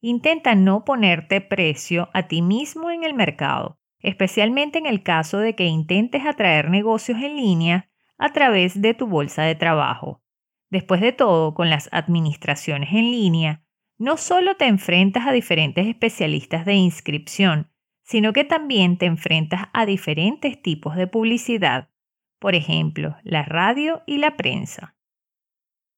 Intenta 0.00 0.54
no 0.54 0.84
ponerte 0.84 1.40
precio 1.40 2.08
a 2.12 2.24
ti 2.24 2.42
mismo 2.42 2.90
en 2.90 3.04
el 3.04 3.14
mercado, 3.14 3.78
especialmente 4.00 4.78
en 4.78 4.86
el 4.86 5.02
caso 5.02 5.38
de 5.38 5.54
que 5.54 5.66
intentes 5.66 6.26
atraer 6.26 6.70
negocios 6.70 7.22
en 7.22 7.36
línea 7.36 7.88
a 8.18 8.32
través 8.32 8.80
de 8.80 8.94
tu 8.94 9.06
bolsa 9.06 9.42
de 9.42 9.54
trabajo. 9.54 10.22
Después 10.68 11.00
de 11.00 11.12
todo, 11.12 11.54
con 11.54 11.70
las 11.70 11.88
administraciones 11.92 12.90
en 12.92 13.10
línea, 13.10 13.62
no 13.98 14.16
solo 14.16 14.56
te 14.56 14.66
enfrentas 14.66 15.26
a 15.26 15.32
diferentes 15.32 15.86
especialistas 15.86 16.64
de 16.64 16.74
inscripción, 16.74 17.70
sino 18.02 18.32
que 18.32 18.44
también 18.44 18.96
te 18.96 19.06
enfrentas 19.06 19.68
a 19.72 19.86
diferentes 19.86 20.60
tipos 20.60 20.96
de 20.96 21.06
publicidad 21.06 21.90
por 22.40 22.56
ejemplo, 22.56 23.16
la 23.22 23.44
radio 23.44 24.02
y 24.06 24.18
la 24.18 24.36
prensa. 24.36 24.96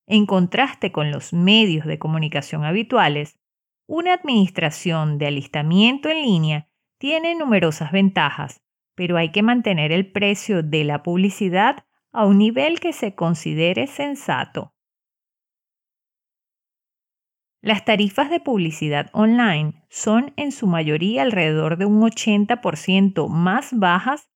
En 0.07 0.27
contraste 0.27 0.93
con 0.93 1.11
los 1.11 1.33
medios 1.33 1.87
de 1.87 1.99
comunicación 1.99 2.65
habituales, 2.65 3.39
una 3.87 4.15
administración 4.15 5.19
de 5.19 5.29
alistamiento 5.29 6.11
en 6.11 6.23
línea 6.23 6.69
tiene 6.99 7.35
numerosas 7.35 7.93
ventajas, 7.93 8.63
pero 8.95 9.17
hay 9.17 9.31
que 9.31 9.43
mantener 9.43 9.93
el 9.93 10.11
precio 10.11 10.63
de 10.63 10.85
la 10.85 11.03
publicidad 11.03 11.87
a 12.13 12.27
un 12.27 12.39
nivel 12.39 12.81
que 12.81 12.93
se 12.93 13.15
considere 13.15 13.87
sensato. 13.87 14.75
Las 17.63 17.85
tarifas 17.85 18.29
de 18.29 18.41
publicidad 18.41 19.09
online 19.13 19.85
son 19.89 20.33
en 20.37 20.51
su 20.51 20.67
mayoría 20.67 21.23
alrededor 21.23 21.77
de 21.77 21.85
un 21.85 22.03
80% 22.03 23.29
más 23.29 23.71
bajas 23.79 24.32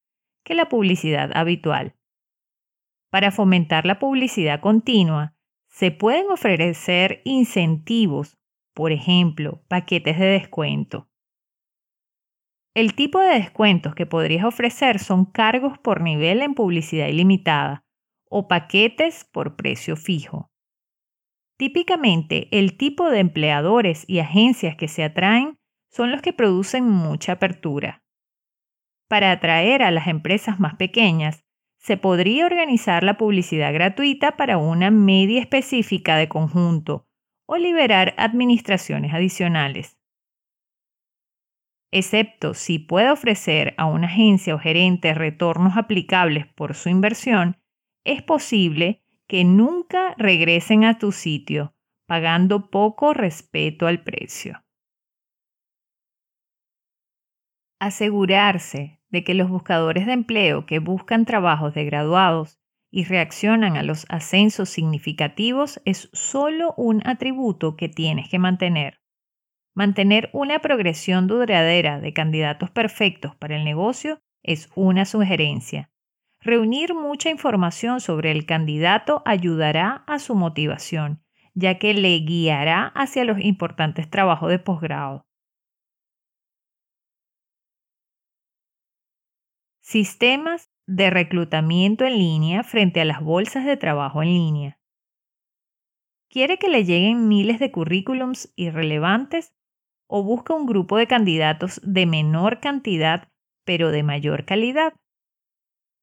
que 0.47 0.55
la 0.55 0.69
publicidad 0.69 1.37
habitual. 1.37 1.97
Para 3.11 3.33
fomentar 3.33 3.85
la 3.85 3.99
publicidad 3.99 4.61
continua, 4.61 5.35
se 5.69 5.91
pueden 5.91 6.31
ofrecer 6.31 7.21
incentivos, 7.25 8.39
por 8.73 8.93
ejemplo, 8.93 9.65
paquetes 9.67 10.19
de 10.21 10.27
descuento. 10.27 11.09
El 12.75 12.95
tipo 12.95 13.19
de 13.19 13.35
descuentos 13.35 13.97
que 13.97 14.07
podrías 14.07 14.45
ofrecer 14.45 15.01
son 15.01 15.25
cargos 15.25 15.79
por 15.79 16.01
nivel 16.01 16.41
en 16.43 16.55
publicidad 16.55 17.09
ilimitada 17.09 17.85
o 18.31 18.47
paquetes 18.47 19.25
por 19.25 19.57
precio 19.57 19.97
fijo. 19.97 20.53
Típicamente, 21.59 22.49
el 22.57 22.77
tipo 22.77 23.11
de 23.11 23.19
empleadores 23.19 24.05
y 24.07 24.21
agencias 24.21 24.77
que 24.77 24.87
se 24.87 25.03
atraen 25.03 25.59
son 25.91 26.13
los 26.13 26.23
que 26.23 26.33
producen 26.33 26.85
mucha 26.85 27.33
apertura. 27.33 28.06
Para 29.09 29.31
atraer 29.31 29.83
a 29.83 29.91
las 29.91 30.09
empresas 30.09 30.59
más 30.59 30.75
pequeñas, 30.75 31.45
se 31.79 31.97
podría 31.97 32.47
organizar 32.47 33.05
la 33.05 33.17
publicidad 33.17 33.73
gratuita 33.73 34.37
para 34.37 34.59
una 34.59 34.91
media 34.91 35.41
específica 35.41 36.17
de 36.17 36.29
conjunto 36.29 37.07
o 37.47 37.57
liberar 37.57 38.15
administraciones 38.19 39.15
adicionales. 39.15 39.97
Excepto 41.93 42.55
si 42.55 42.81
puede 42.81 43.11
ofrecer 43.11 43.75
a 43.79 43.87
una 43.87 44.09
agencia 44.09 44.57
o 44.57 44.59
gerente 44.59 45.15
retornos 45.15 45.77
aplicables 45.77 46.47
por 46.49 46.75
su 46.75 46.89
inversión, 46.89 47.57
es 48.05 48.23
posible 48.23 49.05
que 49.29 49.45
nunca 49.45 50.15
regresen 50.19 50.85
a 50.85 50.99
tu 50.99 51.13
sitio, 51.13 51.75
pagando 52.07 52.71
poco 52.71 53.15
respeto 53.15 53.87
al 53.87 54.03
precio. 54.03 54.65
Asegurarse 57.81 58.96
de 59.11 59.25
que 59.25 59.35
los 59.35 59.49
buscadores 59.49 60.07
de 60.07 60.13
empleo 60.13 60.67
que 60.67 60.79
buscan 60.79 61.25
trabajos 61.25 61.75
de 61.75 61.85
graduados 61.85 62.59
y 62.91 63.05
reaccionan 63.05 63.77
a 63.77 63.83
los 63.83 64.07
ascensos 64.09 64.69
significativos 64.69 65.81
es 65.85 66.09
solo 66.13 66.75
un 66.77 67.07
atributo 67.07 67.77
que 67.77 67.89
tienes 67.89 68.29
que 68.29 68.39
mantener. 68.39 69.01
Mantener 69.75 70.31
una 70.33 70.61
progresión 70.61 71.27
duradera 71.27 72.01
de 72.01 72.15
candidatos 72.15 72.71
perfectos 72.71 73.35
para 73.37 73.57
el 73.57 73.65
negocio 73.65 74.19
es 74.43 74.71
una 74.75 75.05
sugerencia. 75.05 75.91
Reunir 76.41 76.95
mucha 76.95 77.29
información 77.29 78.01
sobre 78.01 78.31
el 78.31 78.47
candidato 78.47 79.23
ayudará 79.27 80.05
a 80.07 80.19
su 80.19 80.35
motivación, 80.35 81.23
ya 81.55 81.79
que 81.79 81.93
le 81.93 82.19
guiará 82.21 82.87
hacia 82.95 83.25
los 83.25 83.39
importantes 83.41 84.09
trabajos 84.09 84.49
de 84.49 84.59
posgrado. 84.59 85.26
Sistemas 89.89 90.69
de 90.89 91.11
reclutamiento 91.11 92.05
en 92.05 92.19
línea 92.19 92.65
frente 92.65 93.01
a 93.01 93.05
las 93.05 93.21
bolsas 93.21 93.65
de 93.65 93.77
trabajo 93.77 94.21
en 94.21 94.31
línea. 94.31 94.81
¿Quiere 96.29 96.59
que 96.59 96.67
le 96.67 96.85
lleguen 96.85 97.29
miles 97.29 97.61
de 97.61 97.71
currículums 97.71 98.53
irrelevantes 98.57 99.55
o 100.09 100.25
busca 100.25 100.55
un 100.55 100.67
grupo 100.67 100.97
de 100.97 101.07
candidatos 101.07 101.81
de 101.85 102.05
menor 102.05 102.59
cantidad 102.59 103.29
pero 103.65 103.93
de 103.93 104.03
mayor 104.03 104.45
calidad? 104.45 104.93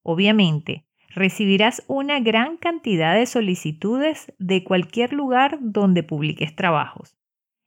Obviamente, 0.01 0.85
recibirás 1.09 1.83
una 1.89 2.21
gran 2.21 2.55
cantidad 2.55 3.13
de 3.13 3.25
solicitudes 3.25 4.31
de 4.39 4.63
cualquier 4.63 5.11
lugar 5.11 5.57
donde 5.59 6.03
publiques 6.03 6.55
trabajos. 6.55 7.17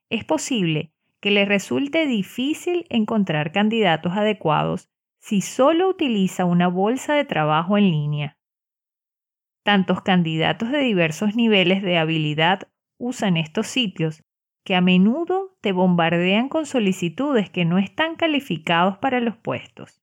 Es 0.08 0.24
posible 0.24 0.94
que 1.20 1.30
le 1.30 1.44
resulte 1.44 2.06
difícil 2.06 2.86
encontrar 2.88 3.52
candidatos 3.52 4.14
adecuados 4.14 4.88
si 5.26 5.40
solo 5.40 5.88
utiliza 5.88 6.44
una 6.44 6.68
bolsa 6.68 7.14
de 7.14 7.24
trabajo 7.24 7.76
en 7.76 7.90
línea. 7.90 8.38
Tantos 9.64 10.00
candidatos 10.02 10.70
de 10.70 10.78
diversos 10.78 11.34
niveles 11.34 11.82
de 11.82 11.98
habilidad 11.98 12.68
usan 12.96 13.36
estos 13.36 13.66
sitios 13.66 14.22
que 14.64 14.76
a 14.76 14.80
menudo 14.80 15.58
te 15.60 15.72
bombardean 15.72 16.48
con 16.48 16.64
solicitudes 16.64 17.50
que 17.50 17.64
no 17.64 17.78
están 17.78 18.14
calificados 18.14 18.98
para 18.98 19.18
los 19.18 19.36
puestos. 19.36 20.00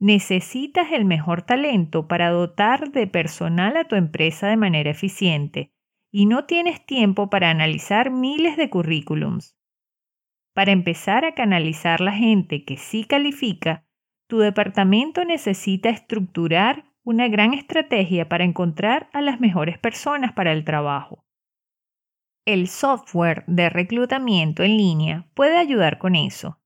Necesitas 0.00 0.90
el 0.92 1.04
mejor 1.04 1.42
talento 1.42 2.08
para 2.08 2.30
dotar 2.30 2.92
de 2.92 3.06
personal 3.06 3.76
a 3.76 3.84
tu 3.84 3.94
empresa 3.94 4.48
de 4.48 4.56
manera 4.56 4.90
eficiente 4.90 5.70
y 6.10 6.24
no 6.24 6.46
tienes 6.46 6.86
tiempo 6.86 7.28
para 7.28 7.50
analizar 7.50 8.10
miles 8.10 8.56
de 8.56 8.70
currículums. 8.70 9.54
Para 10.54 10.72
empezar 10.72 11.26
a 11.26 11.34
canalizar 11.34 12.00
la 12.00 12.12
gente 12.12 12.64
que 12.64 12.78
sí 12.78 13.04
califica, 13.04 13.83
tu 14.26 14.38
departamento 14.38 15.24
necesita 15.24 15.90
estructurar 15.90 16.84
una 17.02 17.28
gran 17.28 17.52
estrategia 17.52 18.28
para 18.28 18.44
encontrar 18.44 19.10
a 19.12 19.20
las 19.20 19.40
mejores 19.40 19.78
personas 19.78 20.32
para 20.32 20.52
el 20.52 20.64
trabajo. 20.64 21.24
El 22.46 22.68
software 22.68 23.44
de 23.46 23.70
reclutamiento 23.70 24.62
en 24.62 24.76
línea 24.76 25.28
puede 25.34 25.56
ayudar 25.56 25.98
con 25.98 26.14
eso. 26.14 26.60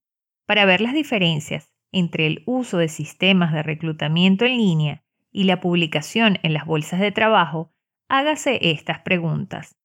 Para 0.45 0.65
ver 0.65 0.81
las 0.81 0.93
diferencias 0.93 1.73
entre 1.91 2.27
el 2.27 2.43
uso 2.45 2.77
de 2.77 2.87
sistemas 2.87 3.53
de 3.53 3.63
reclutamiento 3.63 4.45
en 4.45 4.57
línea 4.57 5.03
y 5.31 5.43
la 5.43 5.59
publicación 5.59 6.37
en 6.43 6.53
las 6.53 6.65
bolsas 6.65 6.99
de 6.99 7.11
trabajo, 7.11 7.73
hágase 8.07 8.71
estas 8.71 8.99
preguntas. 8.99 9.77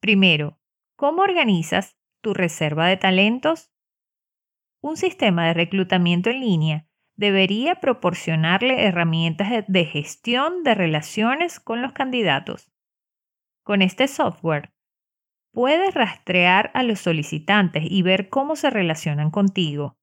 Primero, 0.00 0.58
¿cómo 0.96 1.22
organizas 1.22 1.96
tu 2.20 2.34
reserva 2.34 2.86
de 2.86 2.96
talentos? 2.96 3.73
Un 4.84 4.98
sistema 4.98 5.46
de 5.46 5.54
reclutamiento 5.54 6.28
en 6.28 6.40
línea 6.40 6.86
debería 7.16 7.76
proporcionarle 7.76 8.84
herramientas 8.84 9.64
de 9.66 9.86
gestión 9.86 10.62
de 10.62 10.74
relaciones 10.74 11.58
con 11.58 11.80
los 11.80 11.92
candidatos. 11.92 12.70
Con 13.62 13.80
este 13.80 14.08
software, 14.08 14.74
puedes 15.54 15.94
rastrear 15.94 16.70
a 16.74 16.82
los 16.82 17.00
solicitantes 17.00 17.84
y 17.88 18.02
ver 18.02 18.28
cómo 18.28 18.56
se 18.56 18.68
relacionan 18.68 19.30
contigo. 19.30 19.96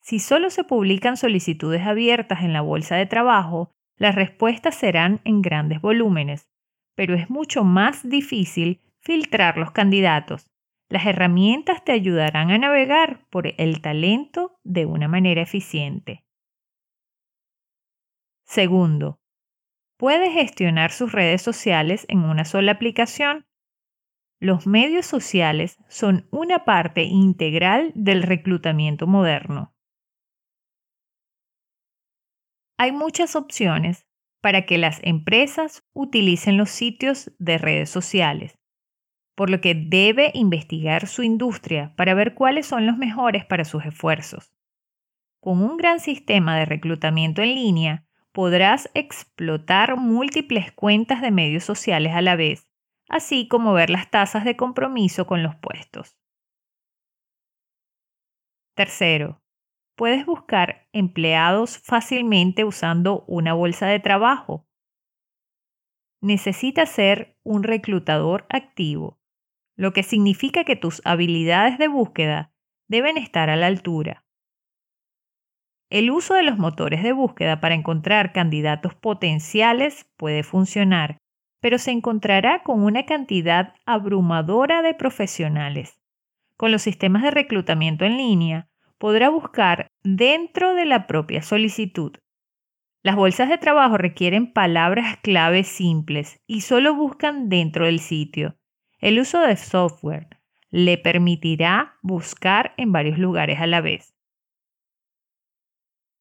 Si 0.00 0.20
solo 0.20 0.50
se 0.50 0.62
publican 0.62 1.16
solicitudes 1.16 1.84
abiertas 1.84 2.44
en 2.44 2.52
la 2.52 2.60
bolsa 2.60 2.94
de 2.94 3.06
trabajo, 3.06 3.72
las 3.96 4.14
respuestas 4.14 4.76
serán 4.76 5.20
en 5.24 5.42
grandes 5.42 5.80
volúmenes, 5.80 6.48
pero 6.94 7.16
es 7.16 7.28
mucho 7.28 7.64
más 7.64 8.08
difícil 8.08 8.80
filtrar 9.00 9.58
los 9.58 9.72
candidatos. 9.72 10.48
Las 10.88 11.04
herramientas 11.06 11.82
te 11.84 11.92
ayudarán 11.92 12.50
a 12.50 12.58
navegar 12.58 13.26
por 13.30 13.52
el 13.58 13.80
talento 13.80 14.60
de 14.62 14.86
una 14.86 15.08
manera 15.08 15.42
eficiente. 15.42 16.24
Segundo, 18.44 19.20
puedes 19.96 20.32
gestionar 20.32 20.92
sus 20.92 21.10
redes 21.10 21.42
sociales 21.42 22.06
en 22.08 22.20
una 22.20 22.44
sola 22.44 22.72
aplicación. 22.72 23.46
Los 24.38 24.66
medios 24.68 25.06
sociales 25.06 25.78
son 25.88 26.28
una 26.30 26.64
parte 26.64 27.02
integral 27.02 27.92
del 27.96 28.22
reclutamiento 28.22 29.08
moderno. 29.08 29.74
Hay 32.78 32.92
muchas 32.92 33.34
opciones 33.34 34.06
para 34.42 34.66
que 34.66 34.78
las 34.78 35.00
empresas 35.02 35.82
utilicen 35.92 36.56
los 36.56 36.70
sitios 36.70 37.32
de 37.38 37.58
redes 37.58 37.90
sociales, 37.90 38.58
por 39.36 39.50
lo 39.50 39.60
que 39.60 39.74
debe 39.74 40.32
investigar 40.34 41.06
su 41.06 41.22
industria 41.22 41.94
para 41.94 42.14
ver 42.14 42.34
cuáles 42.34 42.66
son 42.66 42.86
los 42.86 42.96
mejores 42.96 43.44
para 43.44 43.64
sus 43.64 43.84
esfuerzos. 43.84 44.52
Con 45.40 45.62
un 45.62 45.76
gran 45.76 46.00
sistema 46.00 46.56
de 46.56 46.64
reclutamiento 46.64 47.42
en 47.42 47.54
línea, 47.54 48.06
podrás 48.32 48.90
explotar 48.94 49.96
múltiples 49.96 50.72
cuentas 50.72 51.20
de 51.20 51.30
medios 51.30 51.64
sociales 51.64 52.14
a 52.14 52.22
la 52.22 52.34
vez, 52.34 52.68
así 53.08 53.46
como 53.46 53.72
ver 53.74 53.90
las 53.90 54.10
tasas 54.10 54.44
de 54.44 54.56
compromiso 54.56 55.26
con 55.26 55.42
los 55.42 55.54
puestos. 55.54 56.18
Tercero, 58.74 59.42
puedes 59.96 60.26
buscar 60.26 60.88
empleados 60.92 61.78
fácilmente 61.78 62.64
usando 62.64 63.24
una 63.26 63.52
bolsa 63.52 63.86
de 63.86 64.00
trabajo. 64.00 64.66
Necesitas 66.22 66.90
ser 66.90 67.38
un 67.42 67.62
reclutador 67.62 68.46
activo, 68.48 69.20
lo 69.76 69.92
que 69.92 70.02
significa 70.02 70.64
que 70.64 70.76
tus 70.76 71.02
habilidades 71.04 71.78
de 71.78 71.88
búsqueda 71.88 72.52
deben 72.88 73.16
estar 73.16 73.50
a 73.50 73.56
la 73.56 73.66
altura. 73.66 74.24
El 75.90 76.10
uso 76.10 76.34
de 76.34 76.42
los 76.42 76.58
motores 76.58 77.02
de 77.02 77.12
búsqueda 77.12 77.60
para 77.60 77.74
encontrar 77.74 78.32
candidatos 78.32 78.94
potenciales 78.94 80.10
puede 80.16 80.42
funcionar, 80.42 81.18
pero 81.60 81.78
se 81.78 81.92
encontrará 81.92 82.62
con 82.62 82.82
una 82.82 83.06
cantidad 83.06 83.74
abrumadora 83.84 84.82
de 84.82 84.94
profesionales. 84.94 86.00
Con 86.56 86.72
los 86.72 86.82
sistemas 86.82 87.22
de 87.22 87.30
reclutamiento 87.30 88.04
en 88.04 88.16
línea, 88.16 88.68
podrá 88.98 89.28
buscar 89.28 89.88
dentro 90.02 90.74
de 90.74 90.86
la 90.86 91.06
propia 91.06 91.42
solicitud. 91.42 92.16
Las 93.04 93.14
bolsas 93.14 93.48
de 93.48 93.58
trabajo 93.58 93.98
requieren 93.98 94.52
palabras 94.52 95.18
clave 95.22 95.62
simples 95.62 96.40
y 96.48 96.62
solo 96.62 96.94
buscan 96.94 97.48
dentro 97.48 97.84
del 97.84 98.00
sitio. 98.00 98.56
El 98.98 99.18
uso 99.20 99.40
de 99.40 99.56
software 99.56 100.28
le 100.70 100.98
permitirá 100.98 101.96
buscar 102.02 102.74
en 102.76 102.92
varios 102.92 103.18
lugares 103.18 103.60
a 103.60 103.66
la 103.66 103.80
vez, 103.80 104.15